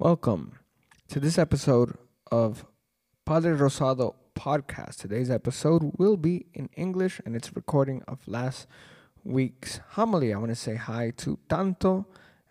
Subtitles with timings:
[0.00, 0.52] Welcome
[1.08, 1.94] to this episode
[2.32, 2.64] of
[3.26, 4.96] Padre Rosado podcast.
[4.96, 8.66] Today's episode will be in English and it's recording of last
[9.24, 10.32] week's homily.
[10.32, 12.06] I want to say hi to Tanto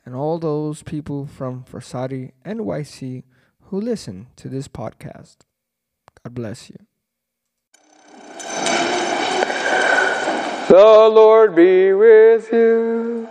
[0.06, 3.24] and all those people from Versati NYC
[3.64, 5.38] who listen to this podcast.
[6.24, 6.78] God bless you.
[10.68, 13.28] The Lord be with you.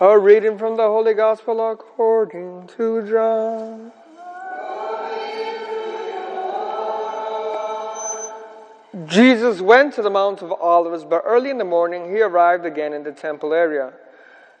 [0.00, 3.90] A reading from the Holy Gospel according to John.
[9.06, 12.92] Jesus went to the Mount of Olives, but early in the morning he arrived again
[12.92, 13.92] in the temple area.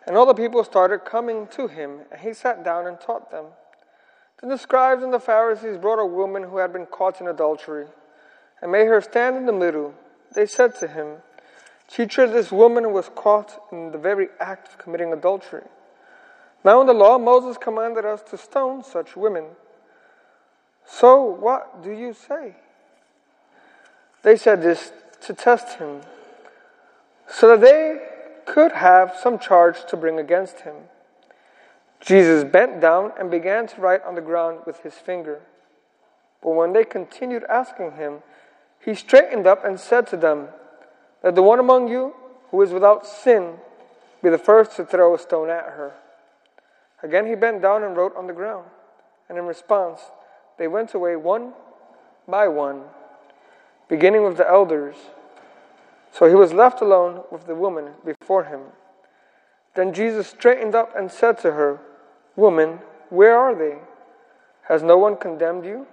[0.08, 3.44] And all the people started coming to him, and he sat down and taught them.
[4.40, 7.86] Then the scribes and the Pharisees brought a woman who had been caught in adultery,
[8.60, 9.94] and made her stand in the middle.
[10.34, 11.18] They said to him,
[11.88, 15.64] Teacher, this woman was caught in the very act of committing adultery.
[16.64, 19.44] Now in the law, Moses commanded us to stone such women.
[20.84, 22.56] So what do you say?
[24.22, 26.02] They said this to test him,
[27.28, 27.98] so that they
[28.46, 30.74] could have some charge to bring against him.
[32.00, 35.40] Jesus bent down and began to write on the ground with his finger.
[36.42, 38.18] But when they continued asking him,
[38.80, 40.48] he straightened up and said to them,
[41.28, 42.14] Let the one among you
[42.50, 43.58] who is without sin
[44.22, 45.92] be the first to throw a stone at her.
[47.02, 48.64] Again he bent down and wrote on the ground.
[49.28, 50.00] And in response,
[50.56, 51.52] they went away one
[52.26, 52.84] by one,
[53.90, 54.96] beginning with the elders.
[56.12, 58.62] So he was left alone with the woman before him.
[59.74, 61.78] Then Jesus straightened up and said to her,
[62.36, 62.78] Woman,
[63.10, 63.76] where are they?
[64.62, 65.88] Has no one condemned you?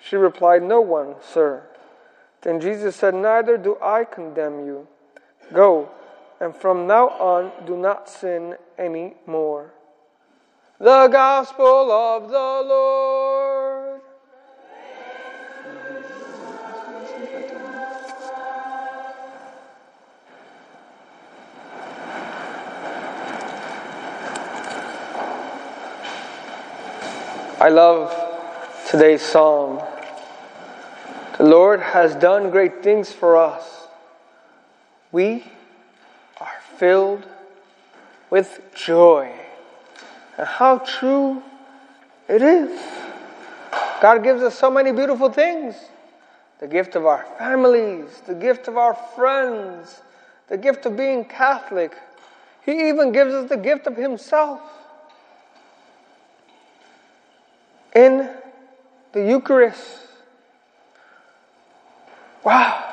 [0.00, 1.64] She replied, No one, sir.
[2.44, 4.86] Then Jesus said, Neither do I condemn you.
[5.52, 5.88] Go,
[6.40, 9.72] and from now on do not sin any more.
[10.78, 14.00] The Gospel of the Lord.
[27.58, 28.12] I love
[28.90, 29.80] today's psalm.
[31.44, 33.86] The Lord has done great things for us.
[35.12, 35.44] We
[36.40, 37.26] are filled
[38.30, 39.30] with joy.
[40.38, 41.42] And how true
[42.30, 42.80] it is.
[44.00, 45.76] God gives us so many beautiful things
[46.60, 50.00] the gift of our families, the gift of our friends,
[50.48, 51.94] the gift of being Catholic.
[52.64, 54.62] He even gives us the gift of Himself.
[57.94, 58.30] in
[59.12, 60.03] the Eucharist.
[62.44, 62.90] Wow.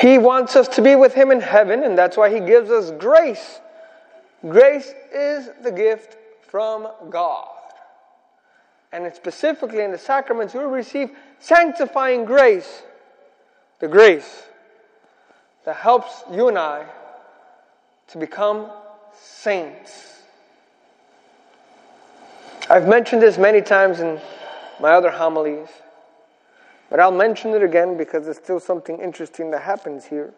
[0.00, 2.90] He wants us to be with Him in heaven, and that's why He gives us
[2.92, 3.60] grace.
[4.48, 6.16] Grace is the gift
[6.48, 7.48] from God.
[8.92, 12.82] And specifically in the sacraments we receive sanctifying grace.
[13.78, 14.42] The grace
[15.64, 16.84] that helps you and I
[18.08, 18.70] to become
[19.18, 20.22] saints.
[22.68, 24.20] I've mentioned this many times in
[24.80, 25.68] my other homilies,
[26.92, 30.34] but I'll mention it again because there's still something interesting that happens here.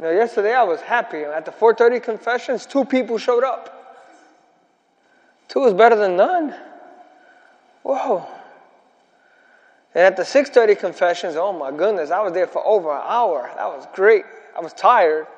[0.00, 1.18] Know, yesterday I was happy.
[1.18, 3.94] At the 4:30 confessions, two people showed up.
[5.46, 6.52] Two is better than none.
[7.84, 8.26] Whoa.
[9.94, 13.48] And at the 6:30 confessions, oh my goodness, I was there for over an hour.
[13.54, 14.24] That was great.
[14.56, 15.28] I was tired,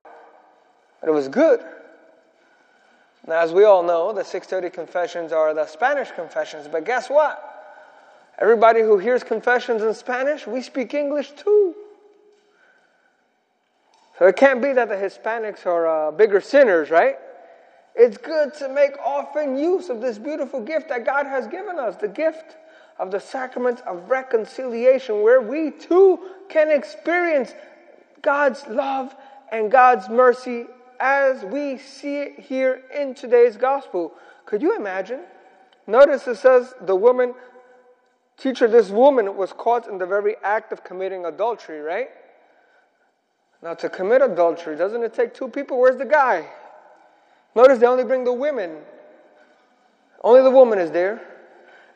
[1.02, 1.60] but it was good.
[3.26, 7.49] Now, as we all know, the 630 confessions are the Spanish confessions, but guess what?
[8.40, 11.74] Everybody who hears confessions in Spanish, we speak English too.
[14.18, 17.16] So it can't be that the Hispanics are uh, bigger sinners, right?
[17.94, 21.96] It's good to make often use of this beautiful gift that God has given us
[21.96, 22.56] the gift
[22.98, 26.18] of the sacrament of reconciliation, where we too
[26.48, 27.54] can experience
[28.22, 29.14] God's love
[29.52, 30.66] and God's mercy
[31.00, 34.12] as we see it here in today's gospel.
[34.44, 35.20] Could you imagine?
[35.86, 37.34] Notice it says the woman,
[38.40, 42.08] teacher, this woman was caught in the very act of committing adultery, right?
[43.62, 45.78] Now, to commit adultery, doesn't it take two people?
[45.78, 46.48] Where's the guy?
[47.54, 48.78] Notice they only bring the women.
[50.22, 51.20] Only the woman is there.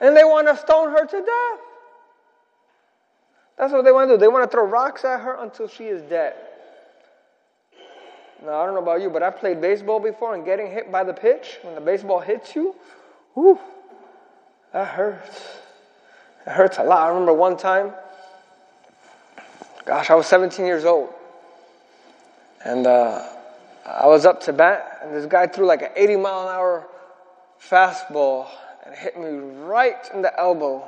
[0.01, 1.61] And they want to stone her to death.
[3.57, 4.19] That's what they want to do.
[4.19, 6.35] They want to throw rocks at her until she is dead.
[8.45, 11.05] Now, I don't know about you, but I've played baseball before and getting hit by
[11.05, 12.75] the pitch, when the baseball hits you,
[13.33, 13.59] whew,
[14.73, 15.41] that hurts.
[16.47, 17.07] It hurts a lot.
[17.07, 17.93] I remember one time,
[19.85, 21.13] gosh, I was 17 years old.
[22.65, 23.27] And uh,
[23.87, 26.87] I was up to bat, and this guy threw like an 80 mile an hour
[27.61, 28.49] fastball
[28.85, 29.29] and hit me
[29.65, 30.87] right in the elbow.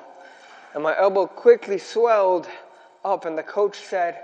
[0.75, 2.49] And my elbow quickly swelled
[3.05, 4.21] up, and the coach said,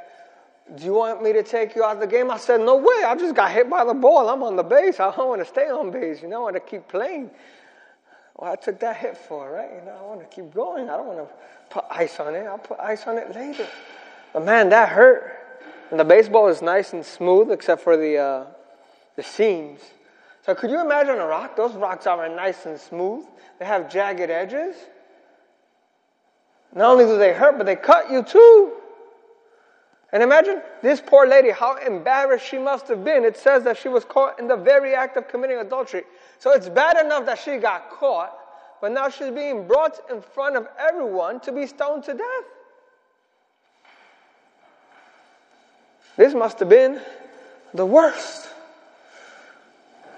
[0.77, 2.31] Do you want me to take you out of the game?
[2.31, 3.05] I said, No way.
[3.07, 4.29] I just got hit by the ball.
[4.29, 5.01] I'm on the base.
[5.01, 6.21] I want to stay on base.
[6.23, 7.31] You know, I want to keep playing.
[8.43, 9.71] Well, I took that hit for, right?
[9.73, 10.91] You know, I want to keep going.
[10.91, 11.33] I don't want to
[11.71, 12.41] put ice on it.
[12.41, 13.69] I'll put ice on it later.
[14.33, 15.39] But man, that hurt.
[15.93, 18.47] And the baseball is nice and smooth except for the, uh,
[19.15, 19.79] the seams.
[20.45, 21.55] So could you imagine a rock?
[21.55, 23.25] Those rocks are nice and smooth.
[23.61, 24.75] They have jagged edges.
[26.75, 28.73] Not only do they hurt, but they cut you too.
[30.13, 33.25] And imagine this poor lady, how embarrassed she must have been.
[33.25, 36.05] It says that she was caught in the very act of committing adultery.
[36.39, 38.37] So it's bad enough that she got caught,
[38.83, 42.45] but now she's being brought in front of everyone to be stoned to death.
[46.19, 47.01] This must have been
[47.73, 48.49] the worst.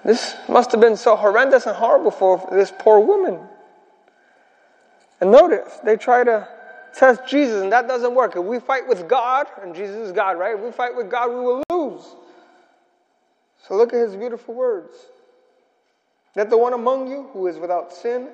[0.04, 3.38] This must have been so horrendous and horrible for this poor woman.
[5.20, 6.48] And notice, they try to
[6.96, 8.36] test Jesus, and that doesn't work.
[8.36, 10.54] If we fight with God, and Jesus is God, right?
[10.56, 12.04] If we fight with God, we will lose.
[13.66, 14.94] So look at his beautiful words.
[16.36, 18.28] Let the one among you who is without sin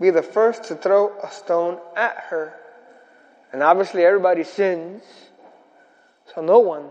[0.00, 2.54] be the first to throw a stone at her.
[3.52, 5.02] And obviously, everybody sins,
[6.34, 6.88] so no one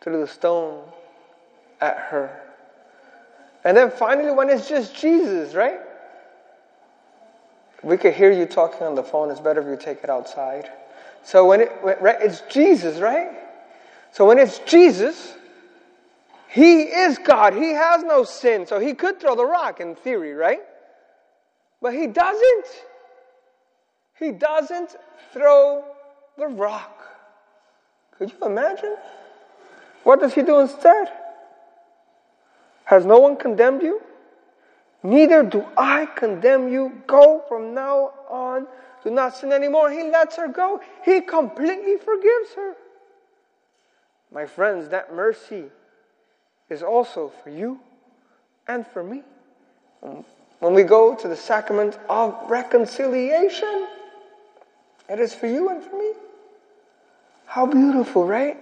[0.00, 0.84] threw the stone
[1.80, 2.42] at her.
[3.64, 5.80] And then finally, when it's just Jesus, right?
[7.82, 9.30] We could hear you talking on the phone.
[9.30, 10.70] It's better if you take it outside.
[11.22, 13.30] So when it, right, it's Jesus, right?
[14.12, 15.34] So when it's Jesus,
[16.48, 17.54] He is God.
[17.54, 18.66] He has no sin.
[18.66, 20.60] So He could throw the rock in theory, right?
[21.80, 22.66] But He doesn't.
[24.18, 24.96] He doesn't
[25.32, 25.84] throw
[26.36, 27.04] the rock.
[28.18, 28.96] Could you imagine?
[30.02, 31.12] What does He do instead?
[32.84, 34.00] Has no one condemned you?
[35.02, 37.02] Neither do I condemn you.
[37.06, 38.66] Go from now on.
[39.04, 39.90] Do not sin anymore.
[39.90, 40.80] He lets her go.
[41.04, 42.74] He completely forgives her.
[44.32, 45.64] My friends, that mercy
[46.68, 47.80] is also for you
[48.66, 49.22] and for me.
[50.02, 50.24] Um,
[50.58, 53.86] when we go to the sacrament of reconciliation,
[55.08, 56.12] it is for you and for me.
[57.46, 58.58] How beautiful, right?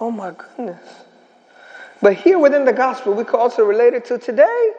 [0.00, 0.80] Oh my goodness.
[2.00, 4.72] But here within the gospel, we could also relate it to today.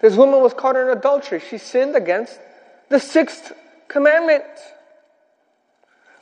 [0.00, 1.40] This woman was caught in adultery.
[1.40, 2.38] She sinned against
[2.88, 3.52] the sixth
[3.88, 4.44] commandment.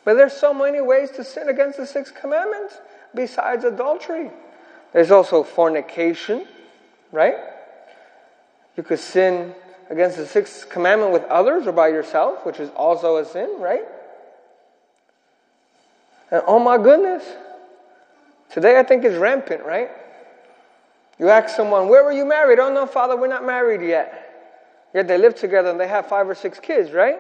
[0.05, 2.73] But there's so many ways to sin against the sixth commandment
[3.15, 4.31] besides adultery.
[4.93, 6.47] There's also fornication,
[7.13, 7.37] right?
[8.77, 9.55] You could sin
[9.91, 13.85] against the sixth commandment with others or by yourself, which is also a sin, right?
[16.31, 17.23] And oh my goodness,
[18.51, 19.91] today I think it's rampant, right?
[21.19, 22.59] You ask someone, Where were you married?
[22.59, 24.29] Oh, no, Father, we're not married yet.
[24.94, 27.19] Yet they live together and they have five or six kids, right?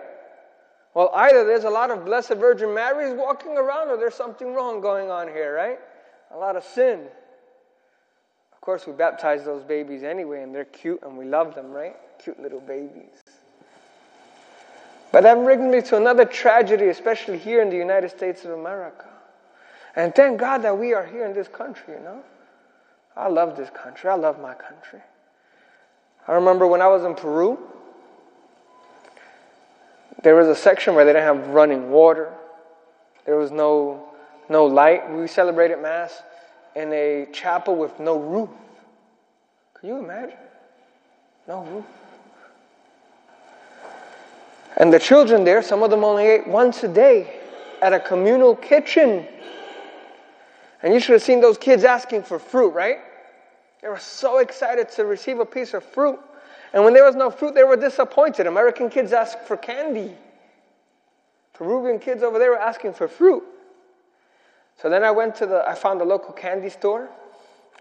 [0.94, 4.80] Well, either there's a lot of Blessed Virgin Marys walking around or there's something wrong
[4.80, 5.78] going on here, right?
[6.32, 7.06] A lot of sin.
[8.52, 11.96] Of course, we baptize those babies anyway, and they're cute and we love them, right?
[12.22, 13.22] Cute little babies.
[15.10, 19.06] But that brings me to another tragedy, especially here in the United States of America.
[19.94, 22.22] And thank God that we are here in this country, you know?
[23.16, 24.10] I love this country.
[24.10, 25.00] I love my country.
[26.26, 27.58] I remember when I was in Peru,
[30.22, 32.32] there was a section where they didn't have running water.
[33.26, 34.08] There was no,
[34.48, 35.10] no light.
[35.12, 36.22] We celebrated Mass
[36.76, 38.50] in a chapel with no roof.
[39.74, 40.38] Can you imagine?
[41.48, 41.84] No roof.
[44.76, 47.40] And the children there, some of them only ate once a day
[47.82, 49.26] at a communal kitchen.
[50.82, 52.98] And you should have seen those kids asking for fruit, right?
[53.80, 56.18] They were so excited to receive a piece of fruit.
[56.72, 58.46] And when there was no fruit, they were disappointed.
[58.46, 60.14] American kids asked for candy.
[61.52, 63.42] Peruvian kids over there were asking for fruit.
[64.80, 67.08] So then I went to the, I found a local candy store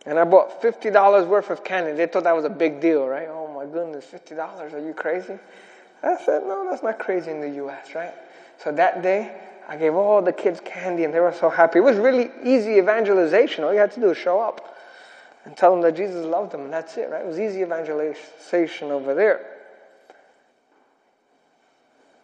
[0.05, 1.93] and I bought $50 worth of candy.
[1.93, 3.27] They thought that was a big deal, right?
[3.29, 4.73] Oh my goodness, $50.
[4.73, 5.39] Are you crazy?
[6.03, 8.13] I said, no, that's not crazy in the US, right?
[8.57, 9.35] So that day,
[9.71, 11.79] I gave all the kids candy and they were so happy.
[11.79, 13.63] It was really easy evangelization.
[13.63, 14.75] All you had to do is show up
[15.45, 17.21] and tell them that Jesus loved them, and that's it, right?
[17.21, 19.45] It was easy evangelization over there.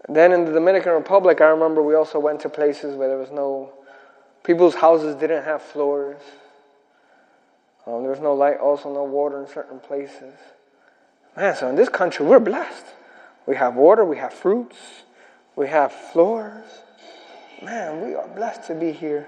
[0.10, 3.32] Then in the Dominican Republic, I remember we also went to places where there was
[3.32, 3.72] no,
[4.44, 6.22] people's houses didn't have floors.
[7.86, 10.34] Um, there was no light, also no water in certain places.
[11.38, 12.88] Man, so in this country, we're blessed.
[13.46, 14.76] We have water, we have fruits,
[15.56, 16.66] we have floors.
[17.62, 19.28] Man, we are blessed to be here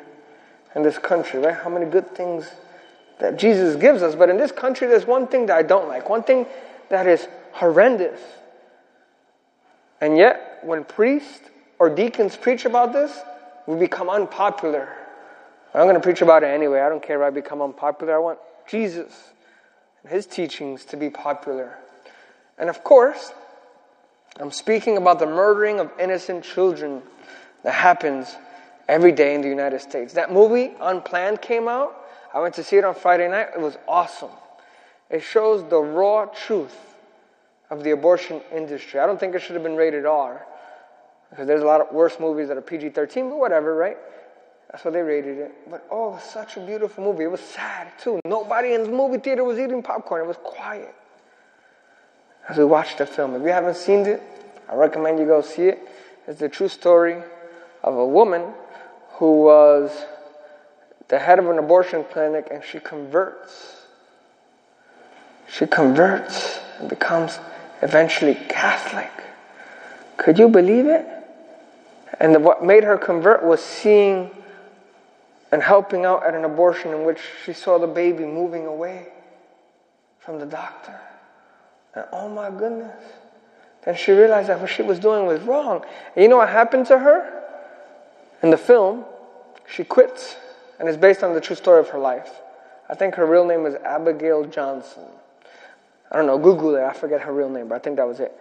[0.75, 1.55] in this country, right?
[1.55, 2.50] How many good things
[3.19, 4.15] that Jesus gives us.
[4.15, 6.48] But in this country, there's one thing that I don't like, one thing
[6.89, 8.19] that is horrendous.
[10.01, 11.41] And yet, when priests
[11.77, 13.17] or deacons preach about this,
[13.67, 14.89] we become unpopular.
[15.74, 16.79] I'm going to preach about it anyway.
[16.79, 18.15] I don't care if I become unpopular.
[18.15, 19.13] I want Jesus
[20.01, 21.77] and his teachings to be popular.
[22.57, 23.31] And of course,
[24.39, 27.01] I'm speaking about the murdering of innocent children
[27.63, 28.36] that happens
[28.88, 30.13] every day in the United States.
[30.13, 31.96] That movie, Unplanned, came out.
[32.34, 33.50] I went to see it on Friday night.
[33.56, 34.32] It was awesome.
[35.10, 36.75] It shows the raw truth
[37.70, 39.00] of the abortion industry.
[39.00, 40.46] I don't think it should have been rated R
[41.30, 43.98] because there's a lot of worse movies that are PG 13, but whatever, right?
[44.72, 45.70] That's why they rated it.
[45.70, 47.24] But oh, such a beautiful movie.
[47.24, 48.20] It was sad too.
[48.25, 50.22] Nobody in the movie theater was eating popcorn.
[50.24, 50.94] It was quiet
[52.48, 53.36] as we watched the film.
[53.36, 54.22] If you haven't seen it,
[54.68, 55.80] I recommend you go see it.
[56.28, 57.24] It's the true story
[57.89, 58.53] of a woman
[59.13, 60.05] who was
[61.08, 63.77] the head of an abortion clinic and she converts.
[65.51, 67.39] She converts and becomes
[67.81, 69.12] eventually Catholic.
[70.17, 71.08] Could you believe it?
[72.19, 74.29] And what made her convert was seeing
[75.51, 79.08] and helping out at an abortion in which she saw the baby moving away
[80.19, 81.00] from the doctor.
[81.96, 83.03] And oh my goodness.
[83.84, 85.84] Then she realized that what she was doing was wrong.
[86.15, 87.38] And you know what happened to her?
[88.41, 89.03] In the film,
[89.67, 90.36] she quits,
[90.79, 92.31] and it's based on the true story of her life.
[92.89, 95.03] I think her real name is Abigail Johnson.
[96.12, 98.19] I don't know, Google it, I forget her real name, but I think that was
[98.19, 98.36] it.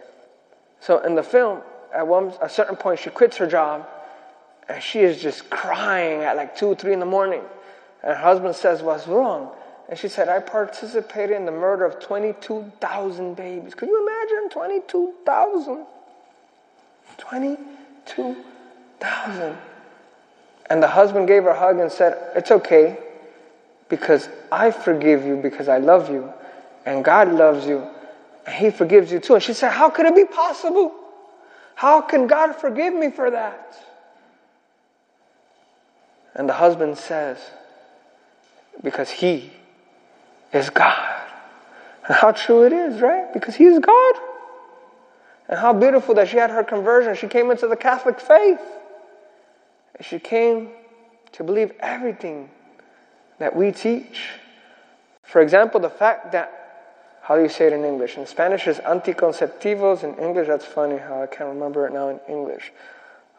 [0.81, 1.61] So in the film,
[1.93, 3.87] at one a certain point, she quits her job,
[4.69, 7.43] and she is just crying at like 2, 3 in the morning.
[8.02, 9.50] And her husband says, What's wrong?
[9.88, 13.75] And she said, I participated in the murder of 22,000 babies.
[13.75, 15.87] Could you imagine 22,000?
[17.17, 19.57] 22,000.
[20.71, 22.99] And the husband gave her a hug and said, It's okay
[23.89, 26.33] because I forgive you because I love you
[26.85, 27.87] and God loves you
[28.47, 29.35] and He forgives you too.
[29.35, 30.95] And she said, How could it be possible?
[31.75, 33.79] How can God forgive me for that?
[36.35, 37.39] And the husband says,
[38.83, 39.53] Because He
[40.53, 41.23] is God.
[42.07, 43.33] And how true it is, right?
[43.33, 44.15] Because He is God.
[45.49, 47.15] And how beautiful that she had her conversion.
[47.17, 48.61] She came into the Catholic faith.
[50.00, 50.71] She came
[51.33, 52.50] to believe everything
[53.38, 54.31] that we teach.
[55.23, 58.17] For example, the fact that, how do you say it in English?
[58.17, 60.05] In Spanish, it's anticonceptivos.
[60.05, 62.73] In English, that's funny how I can't remember it now in English.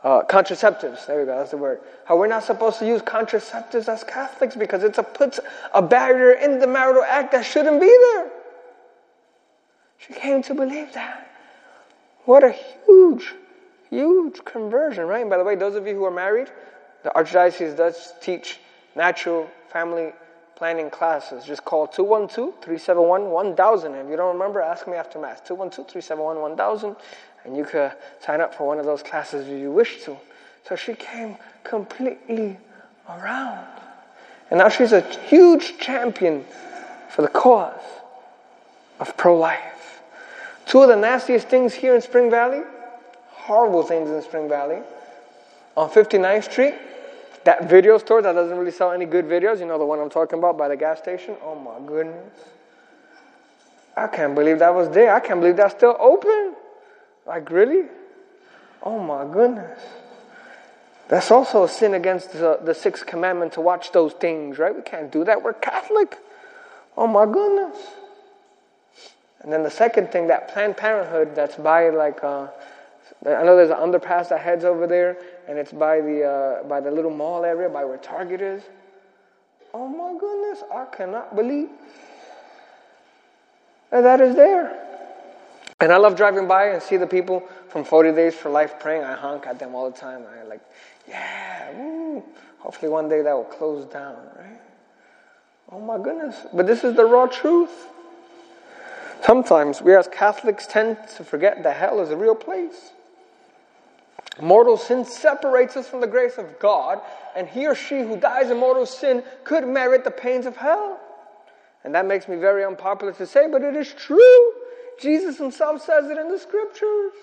[0.01, 1.82] Uh, contraceptives, there we go, that's the word.
[2.06, 5.42] How we're not supposed to use contraceptives as Catholics because it's a puts
[5.74, 8.32] a barrier in the marital act that shouldn't be there.
[9.98, 11.30] She came to believe that.
[12.24, 13.34] What a huge,
[13.89, 15.22] huge conversion, right?
[15.22, 16.50] And by the way, those of you who are married,
[17.03, 18.60] the Archdiocese does teach
[18.96, 20.13] natural family
[20.55, 21.46] planning classes.
[21.46, 23.96] Just call 212 371 1000.
[23.96, 25.39] If you don't remember, ask me after Mass.
[25.41, 26.96] 212 371 1000
[27.46, 30.17] and you could sign up for one of those classes if you wish to.
[30.67, 32.58] So she came completely
[33.08, 33.65] around.
[34.51, 36.46] And now she's a huge champion
[37.10, 37.79] for the cause
[39.00, 40.01] of pro life.
[40.65, 42.62] Two of the nastiest things here in Spring Valley,
[43.50, 44.79] horrible things in Spring Valley.
[45.75, 46.75] On 59th Street,
[47.46, 50.10] that video store that doesn't really sell any good videos, you know the one I'm
[50.10, 51.36] talking about by the gas station?
[51.41, 52.32] Oh my goodness.
[53.98, 55.15] I can't believe that was there.
[55.15, 56.53] I can't believe that's still open.
[57.25, 57.88] Like, really?
[58.84, 59.82] Oh my goodness.
[61.08, 64.75] That's also a sin against the, the sixth commandment to watch those things, right?
[64.75, 65.41] We can't do that.
[65.41, 66.20] We're Catholic.
[66.96, 67.77] Oh my goodness.
[69.39, 72.50] And then the second thing, that Planned Parenthood that's by like, uh,
[73.26, 76.80] I know there's an underpass that heads over there, and it's by the uh, by
[76.80, 78.64] the little mall area, by where Target is.
[79.74, 81.70] Oh my goodness, I cannot believe
[83.92, 84.86] that that is there.
[85.82, 89.04] And I love driving by and see the people from 40 Days for Life praying.
[89.04, 90.24] I honk at them all the time.
[90.30, 90.62] I like,
[91.08, 92.24] yeah, woo.
[92.60, 94.60] Hopefully one day that will close down, right?
[95.72, 96.36] Oh my goodness.
[96.54, 97.72] But this is the raw truth.
[99.24, 102.92] Sometimes we as Catholics tend to forget that hell is a real place.
[104.41, 107.01] Mortal sin separates us from the grace of God,
[107.36, 111.00] and he or she who dies in mortal sin could merit the pains of hell.
[111.84, 114.53] And that makes me very unpopular to say, but it is true.
[115.00, 117.13] Jesus himself says it in the scriptures.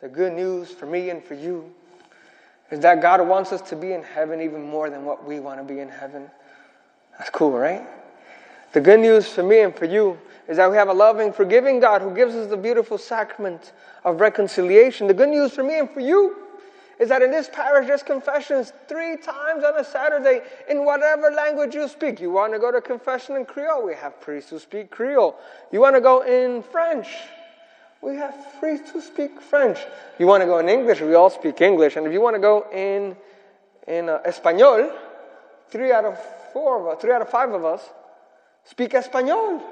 [0.00, 1.72] The good news for me and for you
[2.70, 5.58] is that God wants us to be in heaven even more than what we want
[5.58, 6.30] to be in heaven.
[7.18, 7.82] That's cool, right?
[8.72, 11.80] The good news for me and for you is that we have a loving, forgiving
[11.80, 13.72] God who gives us the beautiful sacrament
[14.04, 15.06] of reconciliation.
[15.06, 16.36] The good news for me and for you
[16.98, 21.74] is that in this parish there's confessions three times on a Saturday in whatever language
[21.74, 22.20] you speak.
[22.20, 23.84] You want to go to confession in Creole?
[23.84, 25.38] We have priests who speak Creole.
[25.70, 27.08] You want to go in French?
[28.02, 29.78] We have priests who speak French.
[30.18, 31.00] You want to go in English?
[31.00, 31.96] We all speak English.
[31.96, 33.16] And if you want to go in
[33.88, 34.92] in uh, Espanol,
[35.70, 36.18] three out of
[36.52, 37.82] four of us, three out of five of us
[38.64, 39.62] speak Espanol.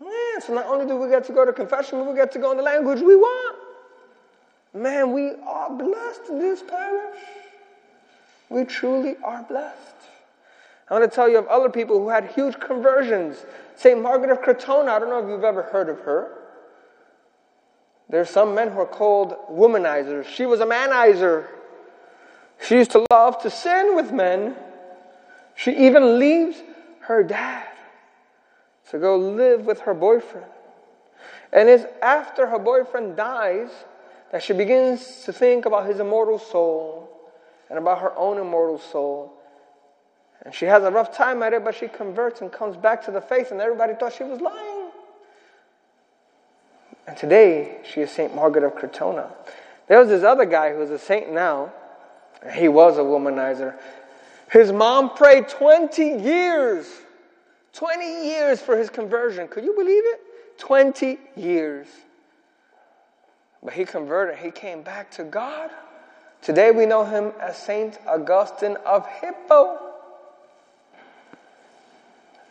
[0.00, 2.38] Man, so not only do we get to go to confession, but we get to
[2.38, 3.58] go in the language we want.
[4.74, 7.18] Man, we are blessed in this parish.
[8.48, 9.76] We truly are blessed.
[10.88, 13.44] I want to tell you of other people who had huge conversions.
[13.76, 14.00] St.
[14.00, 16.32] Margaret of Cortona, I don't know if you've ever heard of her.
[18.08, 20.24] There's some men who are called womanizers.
[20.26, 21.46] She was a manizer.
[22.66, 24.56] She used to love to sin with men.
[25.56, 26.62] She even leaves
[27.00, 27.67] her dad
[28.90, 30.46] to go live with her boyfriend.
[31.52, 33.70] And it's after her boyfriend dies
[34.32, 37.08] that she begins to think about his immortal soul
[37.70, 39.32] and about her own immortal soul.
[40.42, 43.10] And she has a rough time at it, but she converts and comes back to
[43.10, 44.90] the faith, and everybody thought she was lying.
[47.06, 48.34] And today, she is St.
[48.34, 49.30] Margaret of Cortona.
[49.88, 51.72] There was this other guy who's a saint now.
[52.54, 53.74] He was a womanizer.
[54.52, 56.86] His mom prayed 20 years
[57.78, 59.46] 20 years for his conversion.
[59.46, 60.20] Could you believe it?
[60.58, 61.86] 20 years.
[63.62, 65.70] But he converted, he came back to God.
[66.42, 69.78] Today we know him as Saint Augustine of Hippo.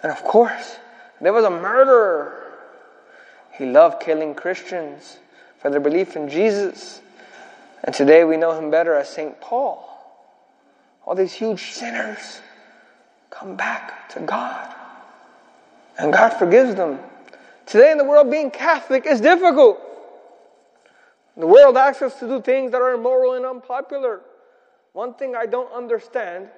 [0.01, 0.77] And of course,
[1.19, 2.53] there was a murderer.
[3.51, 5.17] He loved killing Christians
[5.59, 7.01] for their belief in Jesus.
[7.83, 9.41] And today we know him better as St.
[9.41, 9.89] Paul.
[11.05, 12.39] All these huge sinners
[13.29, 14.73] come back to God.
[15.97, 16.99] And God forgives them.
[17.65, 19.81] Today in the world, being Catholic is difficult.
[21.35, 24.21] The world asks us to do things that are immoral and unpopular.
[24.93, 26.49] One thing I don't understand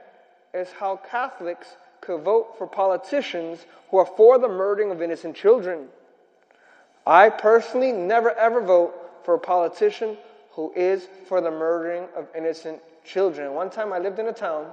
[0.53, 1.67] is how Catholics
[2.01, 5.87] could vote for politicians who are for the murdering of innocent children.
[7.05, 10.17] I personally never ever vote for a politician
[10.51, 13.53] who is for the murdering of innocent children.
[13.53, 14.67] One time I lived in a town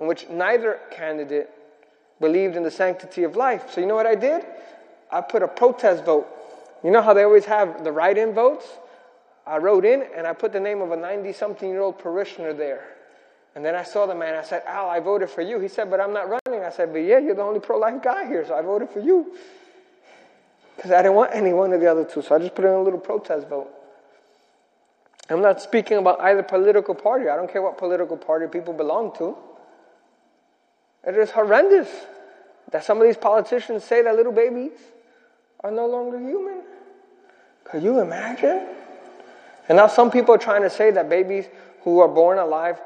[0.00, 1.50] in which neither candidate
[2.20, 3.72] believed in the sanctity of life.
[3.72, 4.44] So you know what I did?
[5.10, 6.26] I put a protest vote.
[6.82, 8.66] You know how they always have the write in votes?
[9.46, 12.52] I wrote in and I put the name of a 90 something year old parishioner
[12.52, 12.84] there.
[13.54, 14.34] And then I saw the man.
[14.34, 15.60] I said, Al, I voted for you.
[15.60, 16.64] He said, but I'm not running.
[16.64, 19.00] I said, but yeah, you're the only pro life guy here, so I voted for
[19.00, 19.36] you.
[20.74, 22.20] Because I didn't want any one of the other two.
[22.20, 23.70] So I just put in a little protest vote.
[25.30, 27.28] I'm not speaking about either political party.
[27.28, 29.36] I don't care what political party people belong to.
[31.06, 31.88] It is horrendous
[32.70, 34.72] that some of these politicians say that little babies
[35.60, 36.62] are no longer human.
[37.64, 38.66] Could you imagine?
[39.68, 41.46] And now some people are trying to say that babies
[41.82, 42.80] who are born alive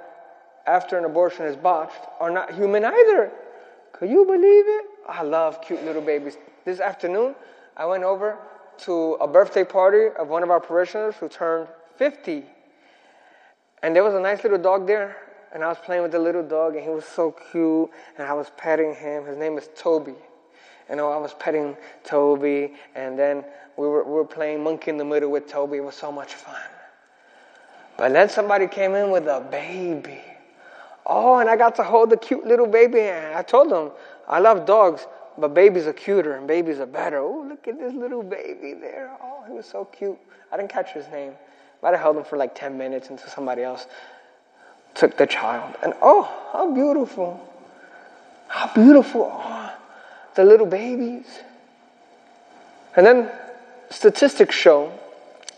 [0.66, 3.30] after an abortion is botched are not human either.
[3.92, 4.86] Could you believe it?
[5.08, 6.36] I love cute little babies.
[6.64, 7.34] This afternoon,
[7.76, 8.36] I went over
[8.78, 12.44] to a birthday party of one of our parishioners who turned 50.
[13.82, 15.16] And there was a nice little dog there
[15.52, 18.32] and I was playing with the little dog, and he was so cute, and I
[18.32, 19.24] was petting him.
[19.24, 20.14] His name is Toby.
[20.88, 23.44] And I was petting Toby, and then
[23.76, 25.78] we were, we were playing monkey in the middle with Toby.
[25.78, 26.56] It was so much fun.
[27.96, 30.20] But then somebody came in with a baby.
[31.04, 33.00] Oh, and I got to hold the cute little baby.
[33.00, 33.90] And I told them,
[34.28, 35.06] I love dogs,
[35.36, 37.18] but babies are cuter and babies are better.
[37.18, 39.16] Oh, look at this little baby there.
[39.22, 40.18] Oh, he was so cute.
[40.52, 41.32] I didn't catch his name.
[41.80, 43.86] But I held him for like 10 minutes until somebody else
[44.94, 45.74] took the child.
[45.82, 47.40] And oh, how beautiful.
[48.48, 49.74] How beautiful are
[50.34, 51.26] the little babies.
[52.96, 53.30] And then
[53.90, 54.92] statistics show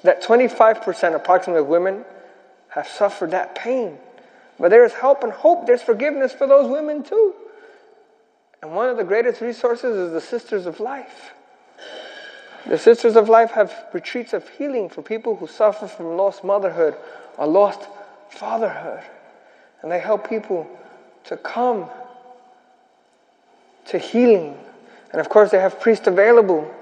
[0.03, 2.05] that 25% approximately of women
[2.69, 3.99] have suffered that pain.
[4.59, 5.67] But there is help and hope.
[5.67, 7.35] There's forgiveness for those women too.
[8.63, 11.33] And one of the greatest resources is the Sisters of Life.
[12.67, 16.95] The Sisters of Life have retreats of healing for people who suffer from lost motherhood
[17.39, 17.81] or lost
[18.29, 19.03] fatherhood.
[19.83, 20.69] And they help people
[21.25, 21.89] to come
[23.87, 24.57] to healing.
[25.13, 26.73] And of course, they have priests available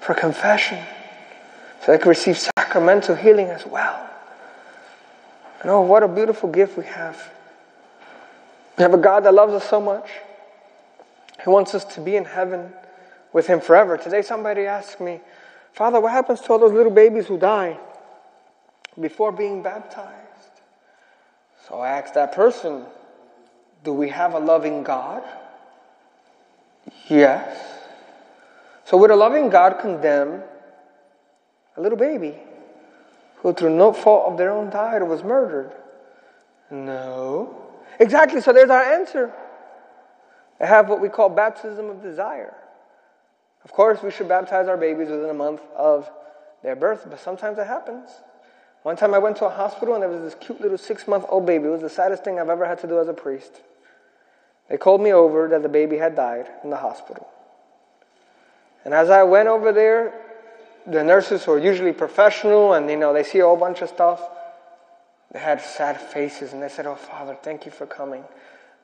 [0.00, 0.78] for confession
[1.80, 4.08] so they can receive sacramental healing as well.
[5.60, 7.32] And oh, what a beautiful gift we have.
[8.76, 10.08] We have a God that loves us so much.
[11.42, 12.72] He wants us to be in heaven
[13.32, 13.96] with Him forever.
[13.96, 15.20] Today, somebody asked me,
[15.72, 17.78] Father, what happens to all those little babies who die
[19.00, 20.27] before being baptized?
[21.68, 22.84] So I asked that person,
[23.84, 25.22] Do we have a loving God?
[27.08, 27.56] Yes.
[28.84, 30.42] So would a loving God condemn
[31.76, 32.34] a little baby
[33.36, 35.72] who through no fault of their own died or was murdered?
[36.70, 37.66] No.
[38.00, 39.32] Exactly, so there's our answer.
[40.58, 42.54] They have what we call baptism of desire.
[43.64, 46.10] Of course, we should baptize our babies within a month of
[46.62, 48.08] their birth, but sometimes it happens.
[48.82, 51.24] One time I went to a hospital and there was this cute little six month
[51.28, 51.66] old baby.
[51.66, 53.60] It was the saddest thing I've ever had to do as a priest.
[54.68, 57.28] They called me over that the baby had died in the hospital.
[58.84, 60.14] And as I went over there,
[60.86, 63.88] the nurses who are usually professional and you know they see a whole bunch of
[63.88, 64.22] stuff,
[65.32, 68.24] they had sad faces and they said, Oh Father, thank you for coming.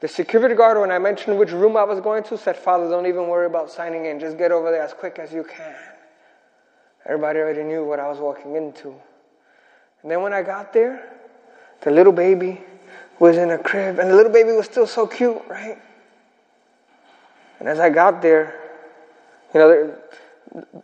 [0.01, 3.07] The security guard, when I mentioned which room I was going to, said, Father, don't
[3.07, 4.21] even worry about signing in.
[4.21, 5.75] Just get over there as quick as you can.
[7.07, 8.95] Everybody already knew what I was walking into.
[10.05, 11.03] And then when I got there,
[11.81, 12.61] the little baby
[13.19, 15.79] was in a crib, and the little baby was still so cute, right?
[17.59, 18.61] And as I got there,
[19.55, 19.97] you know,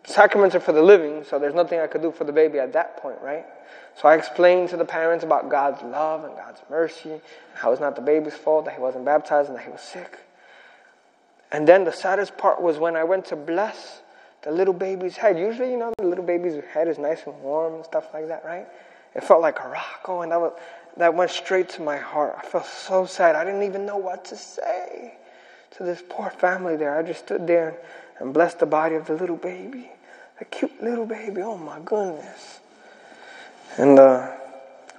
[0.05, 2.73] sacraments are for the living, so there's nothing I could do for the baby at
[2.73, 3.45] that point, right?
[4.01, 7.21] So I explained to the parents about God's love and God's mercy,
[7.53, 10.19] how it's not the baby's fault that he wasn't baptized and that he was sick.
[11.53, 14.01] And then the saddest part was when I went to bless
[14.41, 15.39] the little baby's head.
[15.39, 18.47] Usually, you know, the little baby's head is nice and warm and stuff like that,
[18.47, 18.67] right?
[19.15, 20.05] It felt like a rock.
[20.07, 20.53] Oh, and that, was,
[20.97, 22.37] that went straight to my heart.
[22.39, 23.37] I felt so sad.
[23.37, 25.15] I didn't even know what to say
[25.77, 26.97] to this poor family there.
[26.97, 27.79] I just stood there
[28.19, 29.91] and blessed the body of the little baby.
[30.41, 31.43] A cute little baby.
[31.43, 32.61] Oh my goodness.
[33.77, 34.31] And uh,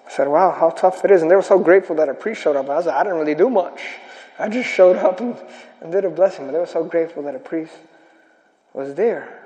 [0.06, 1.22] I said, wow, how tough it is.
[1.22, 2.70] And they were so grateful that a priest showed up.
[2.70, 3.82] I was like, I didn't really do much.
[4.38, 5.38] I just showed up and,
[5.82, 6.46] and did a blessing.
[6.46, 7.74] But they were so grateful that a priest
[8.74, 9.41] was there.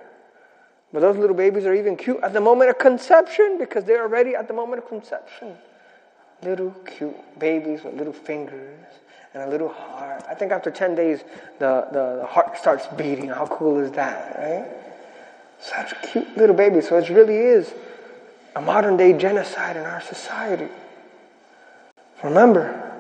[0.96, 4.34] But those little babies are even cute at the moment of conception because they're already
[4.34, 5.58] at the moment of conception.
[6.42, 8.80] Little cute babies with little fingers
[9.34, 10.24] and a little heart.
[10.30, 11.26] I think after 10 days,
[11.60, 13.28] the, the, the heart starts beating.
[13.28, 14.72] How cool is that, right?
[15.60, 16.88] Such cute little babies.
[16.88, 17.74] So it really is
[18.56, 20.70] a modern day genocide in our society.
[22.24, 22.94] Remember,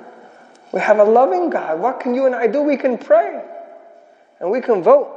[0.73, 1.79] we have a loving God.
[1.79, 2.61] What can you and I do?
[2.61, 3.41] We can pray
[4.41, 5.14] and we can vote.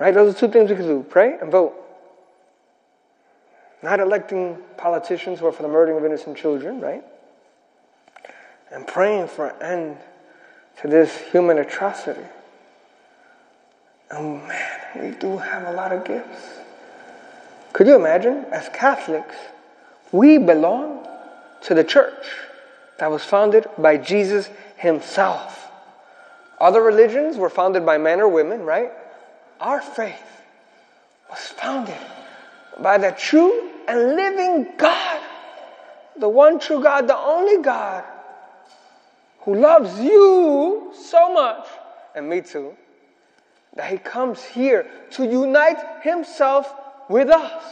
[0.00, 0.14] Right?
[0.14, 1.74] Those are two things we can do pray and vote.
[3.82, 7.04] Not electing politicians who are for the murdering of innocent children, right?
[8.72, 9.96] And praying for an end
[10.80, 12.24] to this human atrocity.
[14.10, 16.48] And man, we do have a lot of gifts.
[17.72, 19.36] Could you imagine, as Catholics,
[20.12, 21.06] we belong
[21.62, 22.26] to the church
[22.98, 25.70] that was founded by Jesus himself.
[26.58, 28.92] Other religions were founded by men or women, right?
[29.60, 30.42] Our faith
[31.28, 31.98] was founded
[32.78, 35.20] by the true and living God,
[36.16, 38.02] the one true God, the only God,
[39.40, 41.66] who loves you so much,
[42.14, 42.74] and me too,
[43.76, 46.72] that He comes here to unite Himself
[47.10, 47.62] with us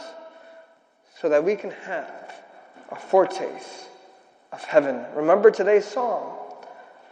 [1.19, 2.35] so that we can have
[2.91, 3.87] a foretaste
[4.51, 5.05] of heaven.
[5.15, 6.37] Remember today's song.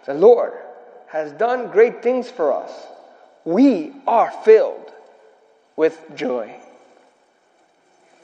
[0.05, 0.53] The Lord
[1.07, 2.71] has done great things for us
[3.47, 4.91] we are filled
[5.77, 6.53] with joy.